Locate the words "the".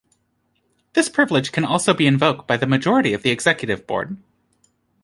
2.57-2.65, 3.21-3.29